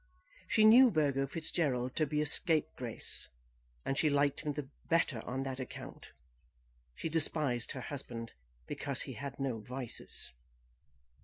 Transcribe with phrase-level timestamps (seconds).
[0.47, 3.29] She knew Burgo Fitzgerald to be a scapegrace,
[3.85, 6.11] and she liked him the better on that account.
[6.95, 8.33] She despised her husband
[8.65, 10.33] because he had no vices.